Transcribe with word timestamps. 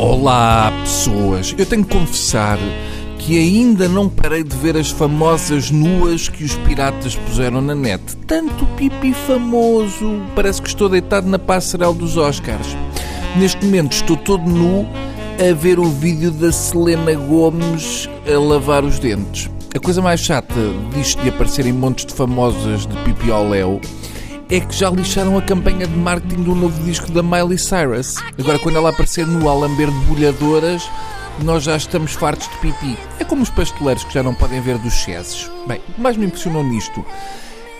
Olá, 0.00 0.72
pessoas. 0.82 1.52
Eu 1.58 1.66
tenho 1.66 1.84
que 1.84 1.92
confessar 1.92 2.56
que 3.18 3.36
ainda 3.36 3.88
não 3.88 4.08
parei 4.08 4.44
de 4.44 4.56
ver 4.56 4.76
as 4.76 4.92
famosas 4.92 5.72
nuas 5.72 6.28
que 6.28 6.44
os 6.44 6.54
piratas 6.54 7.16
puseram 7.16 7.60
na 7.60 7.74
net. 7.74 8.00
Tanto 8.24 8.64
pipi 8.76 9.12
famoso. 9.12 10.22
Parece 10.36 10.62
que 10.62 10.68
estou 10.68 10.88
deitado 10.88 11.28
na 11.28 11.36
passarela 11.36 11.92
dos 11.92 12.16
Oscars. 12.16 12.76
Neste 13.36 13.64
momento 13.64 13.90
estou 13.90 14.16
todo 14.16 14.48
nu 14.48 14.86
a 15.36 15.52
ver 15.52 15.80
o 15.80 15.90
vídeo 15.90 16.30
da 16.30 16.52
Selena 16.52 17.14
Gomes 17.14 18.08
a 18.24 18.38
lavar 18.38 18.84
os 18.84 19.00
dentes. 19.00 19.50
A 19.74 19.80
coisa 19.80 20.00
mais 20.00 20.20
chata 20.20 20.54
disto 20.94 21.20
de 21.24 21.30
aparecerem 21.30 21.72
montes 21.72 22.06
de 22.06 22.14
famosas 22.14 22.86
de 22.86 22.96
pipi 22.98 23.32
ao 23.32 23.48
léu 23.48 23.80
é 24.50 24.60
que 24.60 24.74
já 24.74 24.90
lixaram 24.90 25.36
a 25.36 25.42
campanha 25.42 25.86
de 25.86 25.96
marketing 25.96 26.42
do 26.42 26.54
novo 26.54 26.82
disco 26.84 27.10
da 27.12 27.22
Miley 27.22 27.58
Cyrus. 27.58 28.16
Agora, 28.38 28.58
quando 28.58 28.76
ela 28.76 28.90
aparecer 28.90 29.26
no 29.26 29.48
a 29.48 29.54
lamber 29.54 29.90
bolhadoras, 30.06 30.88
nós 31.42 31.64
já 31.64 31.76
estamos 31.76 32.12
fartos 32.12 32.48
de 32.48 32.56
pipi. 32.58 32.98
É 33.18 33.24
como 33.24 33.42
os 33.42 33.50
pasteleiros 33.50 34.04
que 34.04 34.14
já 34.14 34.22
não 34.22 34.34
podem 34.34 34.60
ver 34.60 34.78
dos 34.78 34.94
chesses. 34.94 35.50
Bem, 35.66 35.80
o 35.88 35.92
que 35.92 36.00
mais 36.00 36.16
me 36.16 36.26
impressionou 36.26 36.64
nisto 36.64 37.04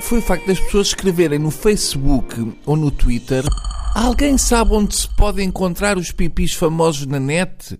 foi 0.00 0.18
o 0.18 0.22
facto 0.22 0.46
das 0.46 0.60
pessoas 0.60 0.88
escreverem 0.88 1.38
no 1.38 1.50
Facebook 1.50 2.54
ou 2.64 2.76
no 2.76 2.90
Twitter 2.90 3.44
Alguém 3.94 4.38
sabe 4.38 4.72
onde 4.72 4.96
se 4.96 5.06
pode 5.06 5.42
encontrar 5.42 5.98
os 5.98 6.10
pipis 6.10 6.54
famosos 6.54 7.04
na 7.06 7.20
net? 7.20 7.78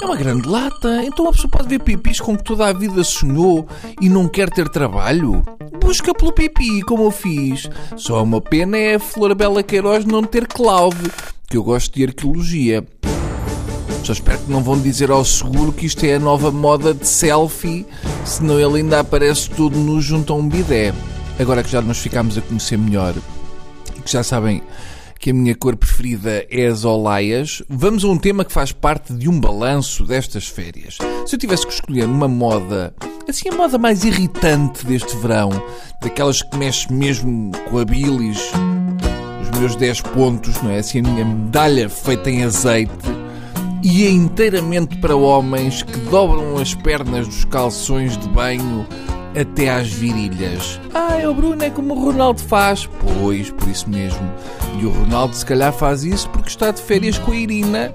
É 0.00 0.04
uma 0.04 0.16
grande 0.16 0.48
lata. 0.48 1.04
Então 1.04 1.28
a 1.28 1.32
pessoa 1.32 1.50
pode 1.50 1.68
ver 1.68 1.78
pipis 1.78 2.20
com 2.20 2.36
que 2.36 2.42
toda 2.42 2.66
a 2.66 2.72
vida 2.72 3.04
sonhou 3.04 3.68
e 4.00 4.08
não 4.08 4.28
quer 4.28 4.50
ter 4.50 4.68
trabalho? 4.68 5.44
Busca 5.82 6.14
pelo 6.14 6.32
pipi, 6.32 6.80
como 6.82 7.04
eu 7.04 7.10
fiz. 7.10 7.68
Só 7.96 8.22
uma 8.22 8.40
pena 8.40 8.78
é 8.78 8.94
a 8.94 9.00
Flor 9.00 9.34
Bela 9.34 9.62
Queiroz 9.62 10.04
não 10.04 10.22
ter 10.22 10.46
clave, 10.46 11.10
que 11.48 11.56
eu 11.56 11.62
gosto 11.62 11.94
de 11.94 12.04
arqueologia. 12.04 12.86
Só 14.04 14.12
espero 14.12 14.38
que 14.38 14.50
não 14.50 14.62
vão 14.62 14.80
dizer 14.80 15.10
ao 15.10 15.24
seguro 15.24 15.72
que 15.72 15.86
isto 15.86 16.04
é 16.04 16.14
a 16.14 16.18
nova 16.18 16.50
moda 16.50 16.94
de 16.94 17.06
selfie, 17.06 17.86
senão 18.24 18.58
ele 18.58 18.78
ainda 18.78 19.00
aparece 19.00 19.50
todo 19.50 19.78
nu 19.78 20.00
junto 20.00 20.32
a 20.32 20.36
um 20.36 20.48
bidé. 20.48 20.92
Agora 21.38 21.62
que 21.62 21.70
já 21.70 21.80
nos 21.80 21.98
ficámos 21.98 22.36
a 22.36 22.40
conhecer 22.40 22.78
melhor 22.78 23.14
e 23.96 24.00
que 24.00 24.10
já 24.10 24.22
sabem 24.22 24.62
que 25.18 25.30
a 25.30 25.34
minha 25.34 25.54
cor 25.54 25.76
preferida 25.76 26.44
é 26.50 26.66
as 26.66 26.84
olaias, 26.84 27.62
vamos 27.68 28.04
a 28.04 28.08
um 28.08 28.18
tema 28.18 28.44
que 28.44 28.52
faz 28.52 28.72
parte 28.72 29.12
de 29.12 29.28
um 29.28 29.38
balanço 29.38 30.04
destas 30.04 30.48
férias. 30.48 30.98
Se 31.26 31.36
eu 31.36 31.38
tivesse 31.38 31.64
que 31.64 31.72
escolher 31.72 32.06
uma 32.06 32.26
moda, 32.26 32.92
assim 33.30 33.48
a 33.48 33.52
moda 33.52 33.78
mais 33.78 34.04
irritante 34.04 34.84
deste 34.84 35.16
verão, 35.16 35.50
daquelas 36.00 36.42
que 36.42 36.56
mexe 36.56 36.92
mesmo 36.92 37.52
com 37.68 37.78
a 37.78 37.84
bilis, 37.84 38.50
os 39.42 39.58
meus 39.58 39.76
10 39.76 40.00
pontos, 40.02 40.60
não 40.62 40.70
é? 40.70 40.78
Assim 40.78 41.00
a 41.00 41.02
minha 41.02 41.24
medalha 41.24 41.88
feita 41.88 42.30
em 42.30 42.44
azeite, 42.44 42.92
e 43.82 44.04
é 44.04 44.10
inteiramente 44.10 44.96
para 44.98 45.16
homens 45.16 45.82
que 45.82 45.98
dobram 46.10 46.56
as 46.58 46.74
pernas 46.74 47.26
dos 47.26 47.44
calções 47.44 48.16
de 48.16 48.28
banho 48.28 48.86
até 49.38 49.70
às 49.70 49.88
virilhas. 49.88 50.80
Ah, 50.94 51.18
é 51.18 51.28
o 51.28 51.34
Bruno, 51.34 51.62
é 51.62 51.70
como 51.70 51.94
o 51.94 52.04
Ronaldo 52.04 52.40
faz. 52.40 52.88
Pois, 53.00 53.50
por 53.50 53.68
isso 53.68 53.88
mesmo. 53.88 54.32
E 54.80 54.84
o 54.84 54.90
Ronaldo 54.90 55.34
se 55.34 55.44
calhar 55.44 55.72
faz 55.72 56.04
isso 56.04 56.28
porque 56.30 56.48
está 56.48 56.70
de 56.70 56.80
férias 56.80 57.18
com 57.18 57.32
a 57.32 57.36
Irina 57.36 57.94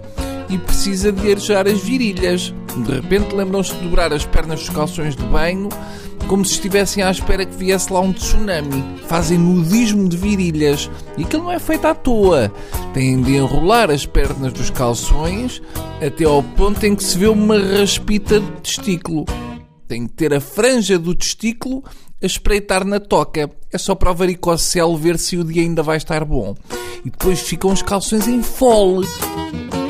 e 0.49 0.57
precisa 0.57 1.11
de 1.11 1.31
arejar 1.31 1.67
as 1.67 1.79
virilhas. 1.79 2.53
De 2.85 2.91
repente 2.91 3.35
lembram-se 3.35 3.73
de 3.73 3.81
dobrar 3.81 4.13
as 4.13 4.25
pernas 4.25 4.59
dos 4.59 4.69
calções 4.69 5.15
de 5.15 5.23
banho 5.23 5.69
como 6.27 6.43
se 6.43 6.53
estivessem 6.53 7.03
à 7.03 7.09
espera 7.09 7.45
que 7.45 7.55
viesse 7.55 7.91
lá 7.91 8.01
um 8.01 8.11
tsunami. 8.11 8.83
Fazem 9.07 9.37
nudismo 9.37 10.09
de 10.09 10.17
virilhas. 10.17 10.89
E 11.17 11.23
aquilo 11.23 11.43
não 11.43 11.51
é 11.51 11.59
feito 11.59 11.85
à 11.85 11.95
toa. 11.95 12.51
Têm 12.93 13.21
de 13.21 13.35
enrolar 13.35 13.89
as 13.89 14.05
pernas 14.05 14.51
dos 14.51 14.69
calções 14.69 15.61
até 16.05 16.25
ao 16.25 16.43
ponto 16.43 16.85
em 16.85 16.95
que 16.95 17.03
se 17.03 17.17
vê 17.17 17.27
uma 17.27 17.57
raspita 17.57 18.39
de 18.39 18.51
testículo. 18.61 19.25
Tem 19.87 20.05
que 20.05 20.13
ter 20.13 20.33
a 20.33 20.41
franja 20.41 20.99
do 20.99 21.15
testículo 21.15 21.83
a 22.21 22.25
espreitar 22.25 22.83
na 22.83 22.99
toca. 22.99 23.49
É 23.71 23.77
só 23.77 23.95
para 23.95 24.11
o 24.11 24.15
varicocele 24.15 24.97
ver 24.97 25.17
se 25.17 25.37
o 25.37 25.45
dia 25.45 25.61
ainda 25.61 25.81
vai 25.81 25.97
estar 25.97 26.25
bom. 26.25 26.55
E 27.05 27.09
depois 27.09 27.39
ficam 27.39 27.71
os 27.71 27.81
calções 27.81 28.27
em 28.27 28.43
fole. 28.43 29.07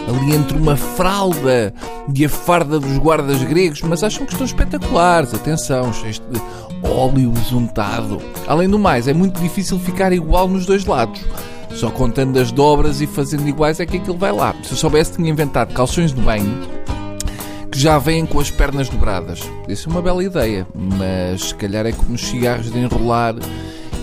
Ali 0.08 0.34
entre 0.34 0.58
uma 0.58 0.78
fralda 0.78 1.74
e 2.16 2.26
a 2.26 2.30
farda 2.30 2.80
dos 2.80 2.98
guardas 2.98 3.44
gregos, 3.44 3.82
mas 3.82 4.04
acham 4.04 4.26
que 4.26 4.32
estão 4.32 4.46
espetaculares. 4.46 5.34
Atenção, 5.34 5.92
de 5.92 6.42
óleo 6.84 7.34
untado. 7.52 8.22
Além 8.48 8.70
do 8.70 8.80
mais, 8.80 9.08
é 9.08 9.14
muito 9.14 9.40
difícil 9.42 9.78
ficar 9.80 10.14
igual 10.14 10.48
nos 10.48 10.66
dois 10.66 10.86
lados. 10.86 11.22
Só 11.74 11.92
contando 11.92 12.40
as 12.40 12.52
dobras 12.52 13.02
e 13.02 13.08
fazendo 13.08 13.48
iguais 13.48 13.80
é 13.80 13.86
que 13.86 13.98
aquilo 13.98 14.18
vai 14.18 14.32
lá. 14.32 14.56
Se 14.64 14.72
eu 14.72 14.78
soubesse, 14.78 15.14
tinha 15.14 15.30
inventado 15.30 15.74
calções 15.74 16.14
de 16.14 16.22
banho 16.22 16.78
que 17.70 17.80
já 17.80 18.00
vêm 18.00 18.26
com 18.26 18.40
as 18.40 18.50
pernas 18.50 18.90
dobradas. 18.90 19.42
Isso 19.68 19.90
é 19.90 19.92
uma 19.92 20.02
bela 20.02 20.24
ideia, 20.24 20.66
mas 20.74 21.50
se 21.50 21.56
calhar 21.56 21.86
é 21.86 21.92
como 21.92 22.16
os 22.16 22.22
cigarros 22.22 22.72
de 22.72 22.80
enrolar 22.80 23.36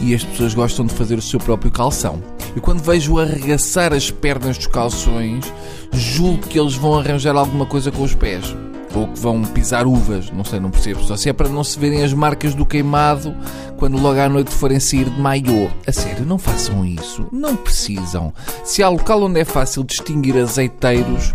e 0.00 0.14
as 0.14 0.22
pessoas 0.22 0.54
gostam 0.54 0.86
de 0.86 0.94
fazer 0.94 1.18
o 1.18 1.22
seu 1.22 1.40
próprio 1.40 1.72
calção. 1.72 2.33
E 2.56 2.60
quando 2.60 2.82
vejo 2.82 3.18
arregaçar 3.18 3.92
as 3.92 4.10
pernas 4.10 4.56
dos 4.56 4.66
calções, 4.66 5.52
julgo 5.92 6.46
que 6.46 6.58
eles 6.58 6.74
vão 6.74 6.98
arranjar 6.98 7.36
alguma 7.36 7.66
coisa 7.66 7.90
com 7.90 8.02
os 8.02 8.14
pés. 8.14 8.54
Ou 8.94 9.08
que 9.08 9.18
vão 9.18 9.42
pisar 9.42 9.86
uvas, 9.86 10.30
não 10.30 10.44
sei, 10.44 10.60
não 10.60 10.70
percebo. 10.70 11.02
Só 11.02 11.16
se 11.16 11.28
é 11.28 11.32
para 11.32 11.48
não 11.48 11.64
se 11.64 11.76
verem 11.78 12.04
as 12.04 12.12
marcas 12.12 12.54
do 12.54 12.64
queimado 12.64 13.34
quando 13.76 14.00
logo 14.00 14.20
à 14.20 14.28
noite 14.28 14.54
forem 14.54 14.78
sair 14.78 15.10
de 15.10 15.20
maiô. 15.20 15.68
A 15.84 15.90
sério, 15.90 16.24
não 16.24 16.38
façam 16.38 16.84
isso. 16.84 17.26
Não 17.32 17.56
precisam. 17.56 18.32
Se 18.62 18.84
há 18.84 18.88
local 18.88 19.24
onde 19.24 19.40
é 19.40 19.44
fácil 19.44 19.82
distinguir 19.82 20.36
azeiteiros, 20.36 21.34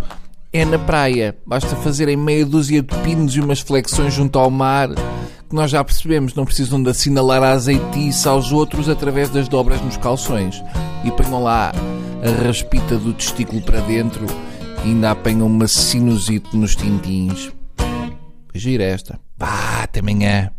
é 0.53 0.63
na 0.63 0.79
praia. 0.79 1.35
Basta 1.45 1.75
fazerem 1.75 2.15
meia 2.15 2.45
dúzia 2.45 2.81
de 2.81 2.95
pinos 2.99 3.35
e 3.35 3.41
umas 3.41 3.59
flexões 3.59 4.13
junto 4.13 4.39
ao 4.39 4.49
mar, 4.49 4.89
que 5.49 5.55
nós 5.55 5.71
já 5.71 5.83
percebemos, 5.83 6.35
não 6.35 6.45
precisam 6.45 6.81
de 6.81 6.91
assinalar 6.91 7.41
a 7.41 7.51
azeitice 7.51 8.27
aos 8.27 8.51
outros 8.51 8.87
através 8.87 9.29
das 9.29 9.47
dobras 9.47 9.81
nos 9.81 9.97
calções. 9.97 10.63
E 11.03 11.11
ponham 11.11 11.41
lá 11.41 11.71
a 12.23 12.45
raspita 12.45 12.97
do 12.97 13.13
testículo 13.13 13.61
para 13.61 13.79
dentro 13.81 14.25
e 14.85 14.89
ainda 14.89 15.11
apanham 15.11 15.47
uma 15.47 15.67
sinusite 15.67 16.55
nos 16.55 16.75
tintins. 16.75 17.51
Gira 18.53 18.83
esta. 18.83 19.19
Vá, 19.37 19.83
até 19.83 20.01
amanhã. 20.01 20.51